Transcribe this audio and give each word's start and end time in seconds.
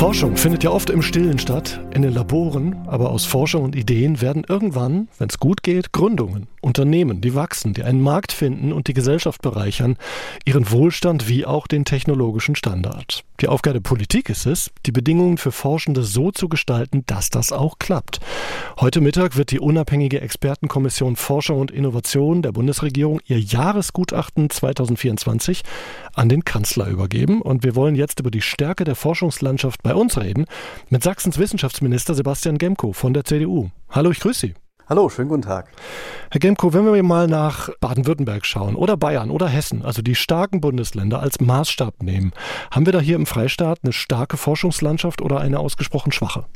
Forschung 0.00 0.34
findet 0.38 0.64
ja 0.64 0.70
oft 0.70 0.88
im 0.88 1.02
Stillen 1.02 1.38
statt, 1.38 1.78
in 1.92 2.00
den 2.00 2.14
Laboren, 2.14 2.88
aber 2.88 3.10
aus 3.10 3.26
Forschung 3.26 3.64
und 3.64 3.76
Ideen 3.76 4.22
werden 4.22 4.46
irgendwann, 4.48 5.08
wenn 5.18 5.28
es 5.28 5.38
gut 5.38 5.62
geht, 5.62 5.92
Gründungen, 5.92 6.46
Unternehmen, 6.62 7.20
die 7.20 7.34
wachsen, 7.34 7.74
die 7.74 7.82
einen 7.82 8.00
Markt 8.00 8.32
finden 8.32 8.72
und 8.72 8.88
die 8.88 8.94
Gesellschaft 8.94 9.42
bereichern, 9.42 9.98
ihren 10.46 10.70
Wohlstand 10.70 11.28
wie 11.28 11.44
auch 11.44 11.66
den 11.66 11.84
technologischen 11.84 12.56
Standard. 12.56 13.24
Die 13.40 13.48
Aufgabe 13.48 13.74
der 13.74 13.88
Politik 13.88 14.28
ist 14.28 14.44
es, 14.44 14.70
die 14.84 14.92
Bedingungen 14.92 15.38
für 15.38 15.52
Forschende 15.52 16.02
so 16.02 16.30
zu 16.30 16.48
gestalten, 16.48 17.04
dass 17.06 17.30
das 17.30 17.52
auch 17.52 17.78
klappt. 17.78 18.20
Heute 18.78 19.00
Mittag 19.00 19.36
wird 19.36 19.50
die 19.50 19.60
unabhängige 19.60 20.20
Expertenkommission 20.20 21.16
Forschung 21.16 21.58
und 21.58 21.70
Innovation 21.70 22.42
der 22.42 22.52
Bundesregierung 22.52 23.20
ihr 23.24 23.40
Jahresgutachten 23.40 24.50
2024 24.50 25.62
an 26.12 26.28
den 26.28 26.44
Kanzler 26.44 26.88
übergeben. 26.88 27.40
Und 27.40 27.64
wir 27.64 27.74
wollen 27.74 27.94
jetzt 27.94 28.20
über 28.20 28.30
die 28.30 28.42
Stärke 28.42 28.84
der 28.84 28.94
Forschungslandschaft 28.94 29.82
bei 29.82 29.89
uns 29.94 30.18
reden 30.18 30.46
mit 30.88 31.02
Sachsens 31.02 31.38
Wissenschaftsminister 31.38 32.14
Sebastian 32.14 32.58
Gemko 32.58 32.92
von 32.92 33.14
der 33.14 33.24
CDU. 33.24 33.70
Hallo, 33.90 34.10
ich 34.10 34.20
grüße 34.20 34.40
Sie. 34.48 34.54
Hallo, 34.90 35.08
schönen 35.08 35.28
guten 35.28 35.42
Tag. 35.42 35.70
Herr 36.32 36.40
Gemko, 36.40 36.72
wenn 36.72 36.84
wir 36.84 37.02
mal 37.04 37.28
nach 37.28 37.68
Baden-Württemberg 37.80 38.44
schauen 38.44 38.74
oder 38.74 38.96
Bayern 38.96 39.30
oder 39.30 39.46
Hessen, 39.46 39.84
also 39.84 40.02
die 40.02 40.16
starken 40.16 40.60
Bundesländer 40.60 41.20
als 41.20 41.40
Maßstab 41.40 42.02
nehmen, 42.02 42.32
haben 42.72 42.86
wir 42.86 42.92
da 42.92 42.98
hier 42.98 43.14
im 43.14 43.26
Freistaat 43.26 43.78
eine 43.84 43.92
starke 43.92 44.36
Forschungslandschaft 44.36 45.22
oder 45.22 45.40
eine 45.40 45.60
ausgesprochen 45.60 46.10
schwache? 46.10 46.46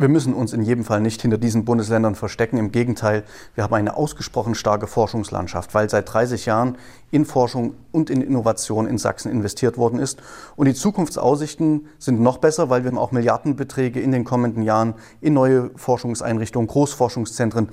Wir 0.00 0.08
müssen 0.08 0.32
uns 0.32 0.54
in 0.54 0.62
jedem 0.62 0.82
Fall 0.82 1.02
nicht 1.02 1.20
hinter 1.20 1.36
diesen 1.36 1.66
Bundesländern 1.66 2.14
verstecken. 2.14 2.56
Im 2.56 2.72
Gegenteil, 2.72 3.22
wir 3.54 3.64
haben 3.64 3.74
eine 3.74 3.96
ausgesprochen 3.96 4.54
starke 4.54 4.86
Forschungslandschaft, 4.86 5.74
weil 5.74 5.90
seit 5.90 6.10
30 6.10 6.46
Jahren 6.46 6.78
in 7.10 7.26
Forschung 7.26 7.74
und 7.92 8.08
in 8.08 8.22
Innovation 8.22 8.86
in 8.86 8.96
Sachsen 8.96 9.30
investiert 9.30 9.76
worden 9.76 9.98
ist. 9.98 10.22
Und 10.56 10.68
die 10.68 10.72
Zukunftsaussichten 10.72 11.86
sind 11.98 12.18
noch 12.18 12.38
besser, 12.38 12.70
weil 12.70 12.82
wir 12.82 12.96
auch 12.96 13.12
Milliardenbeträge 13.12 14.00
in 14.00 14.10
den 14.10 14.24
kommenden 14.24 14.62
Jahren 14.62 14.94
in 15.20 15.34
neue 15.34 15.70
Forschungseinrichtungen, 15.76 16.66
Großforschungszentren, 16.66 17.68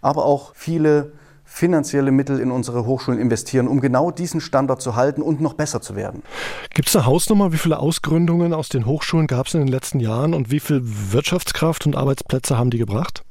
aber 0.00 0.24
auch 0.24 0.52
viele 0.54 1.10
finanzielle 1.52 2.10
Mittel 2.10 2.40
in 2.40 2.50
unsere 2.50 2.86
Hochschulen 2.86 3.20
investieren, 3.20 3.68
um 3.68 3.80
genau 3.80 4.10
diesen 4.10 4.40
Standard 4.40 4.80
zu 4.80 4.96
halten 4.96 5.20
und 5.20 5.40
noch 5.40 5.52
besser 5.52 5.82
zu 5.82 5.94
werden. 5.94 6.22
Gibt 6.74 6.88
es 6.88 6.96
eine 6.96 7.04
Hausnummer, 7.04 7.52
wie 7.52 7.58
viele 7.58 7.78
Ausgründungen 7.78 8.54
aus 8.54 8.70
den 8.70 8.86
Hochschulen 8.86 9.26
gab 9.26 9.46
es 9.46 9.54
in 9.54 9.60
den 9.60 9.68
letzten 9.68 10.00
Jahren 10.00 10.32
und 10.32 10.50
wie 10.50 10.60
viel 10.60 10.80
Wirtschaftskraft 10.82 11.84
und 11.86 11.94
Arbeitsplätze 11.94 12.58
haben 12.58 12.70
die 12.70 12.78
gebracht? 12.78 13.22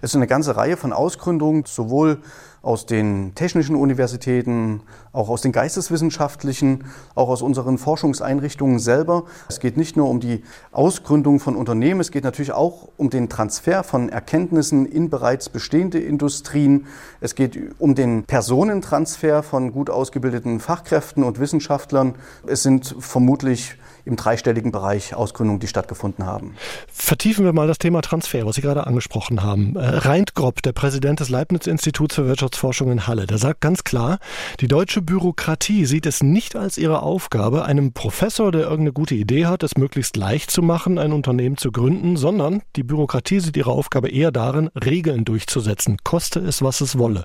Es 0.00 0.10
ist 0.10 0.16
eine 0.16 0.26
ganze 0.26 0.56
Reihe 0.56 0.76
von 0.76 0.92
Ausgründungen, 0.92 1.64
sowohl 1.66 2.20
aus 2.62 2.86
den 2.86 3.34
technischen 3.34 3.74
Universitäten, 3.74 4.82
auch 5.12 5.28
aus 5.28 5.42
den 5.42 5.50
geisteswissenschaftlichen, 5.50 6.84
auch 7.16 7.28
aus 7.28 7.42
unseren 7.42 7.76
Forschungseinrichtungen 7.76 8.78
selber. 8.78 9.24
Es 9.48 9.58
geht 9.58 9.76
nicht 9.76 9.96
nur 9.96 10.08
um 10.08 10.20
die 10.20 10.44
Ausgründung 10.70 11.40
von 11.40 11.56
Unternehmen, 11.56 12.00
es 12.00 12.12
geht 12.12 12.22
natürlich 12.22 12.52
auch 12.52 12.88
um 12.96 13.10
den 13.10 13.28
Transfer 13.28 13.82
von 13.82 14.08
Erkenntnissen 14.08 14.86
in 14.86 15.10
bereits 15.10 15.48
bestehende 15.48 15.98
Industrien. 15.98 16.86
Es 17.20 17.34
geht 17.34 17.58
um 17.80 17.96
den 17.96 18.24
Personentransfer 18.24 19.42
von 19.42 19.72
gut 19.72 19.90
ausgebildeten 19.90 20.60
Fachkräften 20.60 21.24
und 21.24 21.40
Wissenschaftlern. 21.40 22.14
Es 22.46 22.62
sind 22.62 22.94
vermutlich 23.00 23.76
im 24.04 24.16
dreistelligen 24.16 24.72
Bereich 24.72 25.14
Ausgründungen, 25.14 25.60
die 25.60 25.66
stattgefunden 25.66 26.26
haben. 26.26 26.54
Vertiefen 26.92 27.44
wir 27.44 27.52
mal 27.52 27.66
das 27.66 27.78
Thema 27.78 28.02
Transfer, 28.02 28.46
was 28.46 28.56
Sie 28.56 28.62
gerade 28.62 28.86
angesprochen 28.86 29.42
haben. 29.42 29.76
Äh, 29.76 29.80
Reint 29.80 30.34
Grob, 30.34 30.62
der 30.62 30.72
Präsident 30.72 31.20
des 31.20 31.28
Leibniz-Instituts 31.28 32.14
für 32.14 32.26
Wirtschaftsforschung 32.26 32.90
in 32.90 33.06
Halle, 33.06 33.26
der 33.26 33.38
sagt 33.38 33.60
ganz 33.60 33.84
klar, 33.84 34.18
die 34.60 34.68
deutsche 34.68 35.02
Bürokratie 35.02 35.86
sieht 35.86 36.06
es 36.06 36.22
nicht 36.22 36.56
als 36.56 36.78
ihre 36.78 37.02
Aufgabe, 37.02 37.64
einem 37.64 37.92
Professor, 37.92 38.52
der 38.52 38.62
irgendeine 38.62 38.92
gute 38.92 39.14
Idee 39.14 39.46
hat, 39.46 39.62
es 39.62 39.76
möglichst 39.76 40.16
leicht 40.16 40.50
zu 40.50 40.62
machen, 40.62 40.98
ein 40.98 41.12
Unternehmen 41.12 41.56
zu 41.56 41.72
gründen, 41.72 42.16
sondern 42.16 42.62
die 42.76 42.82
Bürokratie 42.82 43.40
sieht 43.40 43.56
ihre 43.56 43.72
Aufgabe 43.72 44.08
eher 44.08 44.32
darin, 44.32 44.68
Regeln 44.68 45.24
durchzusetzen, 45.24 45.98
koste 46.04 46.40
es, 46.40 46.62
was 46.62 46.80
es 46.80 46.98
wolle. 46.98 47.24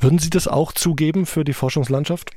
Würden 0.00 0.18
Sie 0.18 0.30
das 0.30 0.48
auch 0.48 0.72
zugeben 0.72 1.24
für 1.26 1.44
die 1.44 1.52
Forschungslandschaft? 1.52 2.30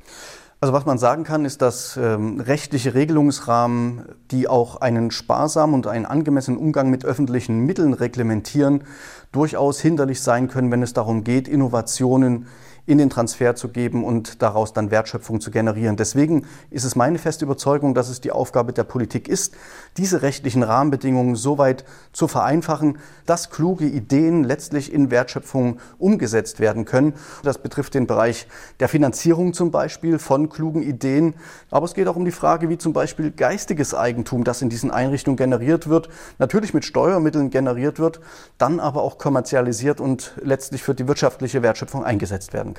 Also 0.60 0.72
was 0.72 0.86
man 0.86 0.98
sagen 0.98 1.22
kann, 1.22 1.44
ist, 1.44 1.62
dass 1.62 1.96
ähm, 1.96 2.40
rechtliche 2.40 2.94
Regelungsrahmen, 2.94 4.06
die 4.32 4.48
auch 4.48 4.80
einen 4.80 5.12
sparsamen 5.12 5.72
und 5.72 5.86
einen 5.86 6.04
angemessenen 6.04 6.58
Umgang 6.58 6.90
mit 6.90 7.04
öffentlichen 7.04 7.60
Mitteln 7.60 7.92
reglementieren, 7.92 8.82
durchaus 9.30 9.80
hinderlich 9.80 10.20
sein 10.20 10.48
können, 10.48 10.72
wenn 10.72 10.82
es 10.82 10.94
darum 10.94 11.22
geht, 11.22 11.46
Innovationen 11.46 12.46
in 12.88 12.96
den 12.96 13.10
Transfer 13.10 13.54
zu 13.54 13.68
geben 13.68 14.02
und 14.02 14.40
daraus 14.40 14.72
dann 14.72 14.90
Wertschöpfung 14.90 15.42
zu 15.42 15.50
generieren. 15.50 15.96
Deswegen 15.96 16.46
ist 16.70 16.84
es 16.84 16.96
meine 16.96 17.18
feste 17.18 17.44
Überzeugung, 17.44 17.92
dass 17.92 18.08
es 18.08 18.22
die 18.22 18.32
Aufgabe 18.32 18.72
der 18.72 18.84
Politik 18.84 19.28
ist, 19.28 19.54
diese 19.98 20.22
rechtlichen 20.22 20.62
Rahmenbedingungen 20.62 21.36
so 21.36 21.58
weit 21.58 21.84
zu 22.12 22.28
vereinfachen, 22.28 22.96
dass 23.26 23.50
kluge 23.50 23.84
Ideen 23.84 24.42
letztlich 24.42 24.90
in 24.90 25.10
Wertschöpfung 25.10 25.80
umgesetzt 25.98 26.60
werden 26.60 26.86
können. 26.86 27.12
Das 27.42 27.58
betrifft 27.58 27.92
den 27.92 28.06
Bereich 28.06 28.46
der 28.80 28.88
Finanzierung 28.88 29.52
zum 29.52 29.70
Beispiel 29.70 30.18
von 30.18 30.48
klugen 30.48 30.82
Ideen. 30.82 31.34
Aber 31.70 31.84
es 31.84 31.92
geht 31.92 32.08
auch 32.08 32.16
um 32.16 32.24
die 32.24 32.30
Frage, 32.30 32.70
wie 32.70 32.78
zum 32.78 32.94
Beispiel 32.94 33.32
geistiges 33.32 33.92
Eigentum, 33.94 34.44
das 34.44 34.62
in 34.62 34.70
diesen 34.70 34.90
Einrichtungen 34.90 35.36
generiert 35.36 35.90
wird, 35.90 36.08
natürlich 36.38 36.72
mit 36.72 36.86
Steuermitteln 36.86 37.50
generiert 37.50 37.98
wird, 37.98 38.20
dann 38.56 38.80
aber 38.80 39.02
auch 39.02 39.18
kommerzialisiert 39.18 40.00
und 40.00 40.32
letztlich 40.42 40.82
für 40.82 40.94
die 40.94 41.06
wirtschaftliche 41.06 41.62
Wertschöpfung 41.62 42.02
eingesetzt 42.02 42.54
werden 42.54 42.72
kann. 42.72 42.77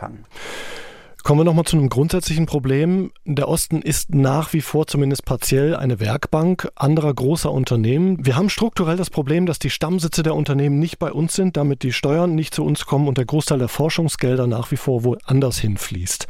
Kommen 1.23 1.41
wir 1.41 1.43
nochmal 1.43 1.65
zu 1.65 1.77
einem 1.77 1.89
grundsätzlichen 1.89 2.45
Problem. 2.45 3.11
Der 3.25 3.49
Osten 3.49 3.81
ist 3.81 4.15
nach 4.15 4.53
wie 4.53 4.61
vor 4.61 4.87
zumindest 4.87 5.25
partiell 5.25 5.75
eine 5.75 5.99
Werkbank 5.99 6.69
anderer 6.75 7.13
großer 7.13 7.51
Unternehmen. 7.51 8.25
Wir 8.25 8.35
haben 8.35 8.49
strukturell 8.49 8.95
das 8.95 9.09
Problem, 9.09 9.45
dass 9.45 9.59
die 9.59 9.69
Stammsitze 9.69 10.23
der 10.23 10.33
Unternehmen 10.33 10.79
nicht 10.79 10.97
bei 10.97 11.11
uns 11.11 11.33
sind, 11.33 11.57
damit 11.57 11.83
die 11.83 11.91
Steuern 11.91 12.35
nicht 12.35 12.55
zu 12.55 12.63
uns 12.63 12.85
kommen 12.85 13.07
und 13.07 13.17
der 13.17 13.25
Großteil 13.25 13.59
der 13.59 13.67
Forschungsgelder 13.67 14.47
nach 14.47 14.71
wie 14.71 14.77
vor 14.77 15.03
woanders 15.03 15.59
hinfließt. 15.59 16.27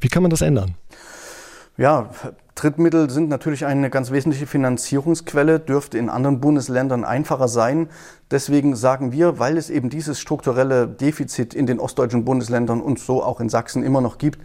Wie 0.00 0.08
kann 0.08 0.22
man 0.22 0.30
das 0.30 0.42
ändern? 0.42 0.74
Ja, 1.76 2.10
Drittmittel 2.54 3.10
sind 3.10 3.28
natürlich 3.28 3.66
eine 3.66 3.90
ganz 3.90 4.12
wesentliche 4.12 4.46
Finanzierungsquelle, 4.46 5.58
dürfte 5.58 5.98
in 5.98 6.08
anderen 6.08 6.40
Bundesländern 6.40 7.04
einfacher 7.04 7.48
sein. 7.48 7.88
Deswegen 8.30 8.76
sagen 8.76 9.10
wir, 9.10 9.40
weil 9.40 9.56
es 9.56 9.70
eben 9.70 9.90
dieses 9.90 10.20
strukturelle 10.20 10.86
Defizit 10.86 11.52
in 11.52 11.66
den 11.66 11.80
ostdeutschen 11.80 12.24
Bundesländern 12.24 12.80
und 12.80 13.00
so 13.00 13.24
auch 13.24 13.40
in 13.40 13.48
Sachsen 13.48 13.82
immer 13.82 14.00
noch 14.00 14.18
gibt, 14.18 14.38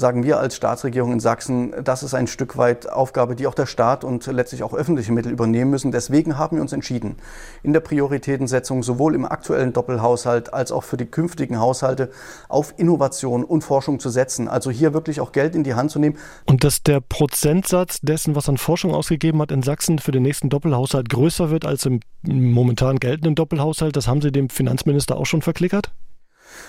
sagen 0.00 0.24
wir 0.24 0.40
als 0.40 0.56
Staatsregierung 0.56 1.12
in 1.12 1.20
Sachsen, 1.20 1.72
das 1.84 2.02
ist 2.02 2.14
ein 2.14 2.26
Stück 2.26 2.56
weit 2.56 2.90
Aufgabe, 2.90 3.36
die 3.36 3.46
auch 3.46 3.54
der 3.54 3.66
Staat 3.66 4.02
und 4.02 4.26
letztlich 4.26 4.62
auch 4.62 4.74
öffentliche 4.74 5.12
Mittel 5.12 5.30
übernehmen 5.30 5.70
müssen. 5.70 5.92
Deswegen 5.92 6.38
haben 6.38 6.56
wir 6.56 6.62
uns 6.62 6.72
entschieden, 6.72 7.16
in 7.62 7.72
der 7.72 7.80
Prioritätensetzung 7.80 8.82
sowohl 8.82 9.14
im 9.14 9.24
aktuellen 9.24 9.72
Doppelhaushalt 9.72 10.52
als 10.52 10.72
auch 10.72 10.82
für 10.82 10.96
die 10.96 11.06
künftigen 11.06 11.60
Haushalte 11.60 12.10
auf 12.48 12.74
Innovation 12.78 13.44
und 13.44 13.62
Forschung 13.62 14.00
zu 14.00 14.08
setzen. 14.08 14.48
Also 14.48 14.70
hier 14.70 14.94
wirklich 14.94 15.20
auch 15.20 15.32
Geld 15.32 15.54
in 15.54 15.62
die 15.62 15.74
Hand 15.74 15.90
zu 15.90 15.98
nehmen. 15.98 16.16
Und 16.46 16.64
dass 16.64 16.82
der 16.82 17.00
Prozentsatz 17.00 18.00
dessen, 18.00 18.34
was 18.34 18.48
an 18.48 18.56
Forschung 18.56 18.94
ausgegeben 18.94 19.40
hat 19.40 19.52
in 19.52 19.62
Sachsen 19.62 19.98
für 19.98 20.10
den 20.10 20.22
nächsten 20.22 20.48
Doppelhaushalt 20.48 21.10
größer 21.10 21.50
wird 21.50 21.64
als 21.64 21.86
im 21.86 22.00
momentan 22.22 22.98
geltenden 22.98 23.34
Doppelhaushalt, 23.34 23.96
das 23.96 24.08
haben 24.08 24.22
Sie 24.22 24.32
dem 24.32 24.48
Finanzminister 24.48 25.16
auch 25.16 25.26
schon 25.26 25.42
verklickert? 25.42 25.92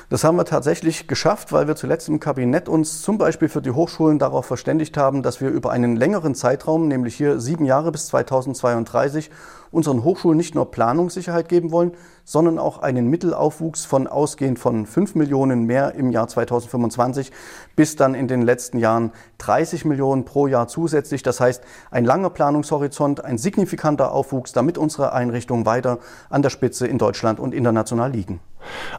Das 0.09 0.24
haben 0.24 0.36
wir 0.36 0.46
tatsächlich 0.46 1.08
geschafft, 1.08 1.52
weil 1.52 1.68
wir 1.68 1.75
zuletzt 1.75 2.09
im 2.09 2.19
Kabinett 2.19 2.68
uns 2.68 3.02
zum 3.02 3.18
Beispiel 3.18 3.50
für 3.50 3.62
die 3.62 3.72
Hochschulen 3.72 4.19
darauf 4.19 4.46
verständigt 4.46 4.97
haben, 4.97 5.24
dass 5.24 5.42
wir 5.42 5.50
über 5.50 5.72
einen 5.72 5.96
längeren 5.96 6.36
Zeitraum, 6.36 6.88
nämlich 6.88 7.16
hier 7.16 7.40
sieben 7.40 7.66
Jahre 7.66 7.92
bis 7.92 8.08
2032, 8.08 9.31
unseren 9.72 10.03
Hochschulen 10.03 10.38
nicht 10.38 10.53
nur 10.53 10.69
Planungssicherheit 10.69 11.47
geben 11.47 11.72
wollen, 11.72 11.94
sondern 12.25 12.59
auch 12.59 12.80
einen 12.80 13.08
Mittelaufwuchs 13.08 13.86
von 13.86 14.07
ausgehend 14.07 14.60
von 14.60 14.86
5 14.86 15.16
Millionen 15.16 15.63
mehr 15.63 15.95
im 15.95 16.12
Jahr 16.12 16.28
2025 16.28 17.31
bis 17.75 17.95
dann 17.95 18.13
in 18.13 18.28
den 18.28 18.42
letzten 18.42 18.78
Jahren 18.78 19.12
30 19.39 19.86
Millionen 19.86 20.25
pro 20.25 20.48
Jahr 20.48 20.68
zusätzlich. 20.68 21.24
Das 21.24 21.39
heißt, 21.39 21.63
ein 21.89 22.06
langer 22.06 22.30
Planungshorizont, 22.30 23.24
ein 23.24 23.38
signifikanter 23.38 24.12
Aufwuchs, 24.12 24.51
damit 24.51 24.78
unsere 24.78 25.13
Einrichtungen 25.13 25.66
weiter 25.66 26.00
an 26.30 26.42
der 26.42 26.50
Spitze 26.50 26.86
in 26.88 26.98
Deutschland 26.98 27.39
und 27.39 27.54
international 27.54 28.12
liegen. 28.12 28.39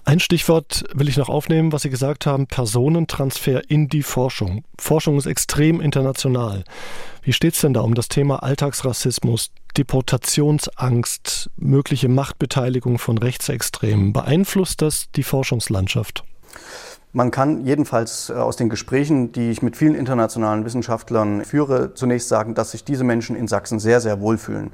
Ein 0.05 0.21
Stichwort 0.21 0.85
will 0.95 1.09
ich 1.09 1.17
noch 1.17 1.29
aufnehmen, 1.29 1.73
was 1.73 1.83
Sie 1.83 1.91
gesagt 1.91 2.27
haben, 2.27 2.47
Personentransfer 2.47 3.71
in 3.71 3.89
die 3.89 4.03
Forschung. 4.03 4.65
Forschung 4.79 5.19
ist 5.19 5.27
extrem 5.27 5.81
international. 5.81 6.65
Wie 7.23 7.33
steht 7.33 7.55
es 7.55 7.61
denn 7.61 7.75
da 7.75 7.81
um 7.81 7.95
das 7.95 8.09
Thema 8.09 8.43
Alltagsrassismus, 8.43 9.53
Deportationsangst, 9.77 11.51
mögliche 11.57 12.09
Machtbeteiligung 12.09 12.99
von 12.99 13.17
Rechtsextremen. 13.19 14.13
Beeinflusst 14.13 14.83
das 14.83 15.11
die 15.13 15.23
Forschungslandschaft? 15.23 16.25
Man 17.15 17.31
kann 17.31 17.67
jedenfalls 17.67 18.31
äh, 18.31 18.33
aus 18.33 18.57
den 18.57 18.71
Gesprächen, 18.71 19.33
die 19.33 19.51
ich 19.51 19.61
mit 19.61 19.77
vielen 19.77 19.95
internationalen 19.95 20.65
Wissenschaftlern 20.65 21.45
führe, 21.45 21.93
zunächst 21.93 22.29
sagen, 22.29 22.55
dass 22.55 22.71
sich 22.71 22.85
diese 22.85 23.05
Menschen 23.05 23.37
in 23.37 23.49
Sachsen 23.49 23.79
sehr, 23.79 24.01
sehr 24.01 24.23
wohlfühlen. 24.23 24.71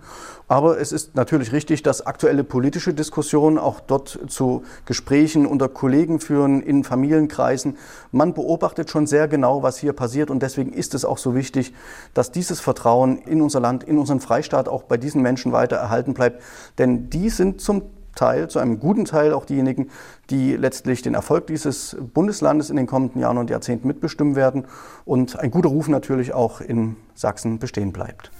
Aber 0.47 0.79
es 0.79 0.93
ist 0.93 1.17
natürlich 1.17 1.51
richtig, 1.51 1.83
dass 1.83 2.07
aktuelle 2.07 2.45
politische 2.45 2.95
Diskussionen 2.95 3.59
auch 3.59 3.81
dort 3.81 4.21
zu 4.29 4.63
Gesprächen 4.85 5.47
unter 5.47 5.69
Kollegen 5.69 6.21
führen, 6.21 6.63
in 6.63 6.85
Familienkreisen. 6.85 7.77
Man 8.13 8.35
beobachtet 8.35 8.89
schon 8.89 9.09
sehr 9.09 9.27
genau, 9.27 9.65
was 9.65 9.77
hier 9.77 9.93
passiert 9.93 10.31
und 10.31 10.41
deswegen 10.41 10.73
ist 10.73 10.95
es 10.95 11.05
auch 11.05 11.19
so 11.19 11.35
wichtig, 11.35 11.75
dass 12.15 12.31
dieses 12.31 12.61
Vertrauen 12.61 13.19
in 13.19 13.43
unser 13.43 13.59
Land, 13.59 13.83
in 13.83 13.99
unseren 13.99 14.21
Freistaat 14.21 14.69
auch 14.69 14.85
bei 14.85 14.97
diesen 14.97 15.23
Menschen 15.23 15.51
weiter 15.51 15.75
erhalten 15.75 16.15
bleibt. 16.15 16.41
Denn 16.79 17.11
die 17.11 17.31
sind 17.31 17.61
zum 17.61 17.83
Teil, 18.19 18.49
zu 18.49 18.59
einem 18.59 18.81
guten 18.81 19.05
Teil 19.05 19.33
auch 19.33 19.45
diejenigen, 19.45 19.91
die 20.31 20.57
letztlich 20.57 21.03
den 21.03 21.15
Erfolg 21.15 21.47
dieses 21.47 21.97
Bundeslandes 22.13 22.71
in 22.71 22.77
den 22.77 22.87
kommenden 22.87 23.21
Jahren 23.21 23.39
und 23.39 23.51
Jahrzehnten 23.51 23.87
mitbestimmen 23.87 24.37
werden 24.37 24.67
und 25.05 25.39
ein 25.39 25.51
guter 25.51 25.69
Ruf 25.69 25.89
natürlich 25.89 26.35
auch 26.35 26.61
in 26.61 26.97
Sachsen 27.15 27.59
bestehen 27.59 27.93
bleibt. 27.93 28.31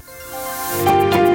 Musik 0.85 1.28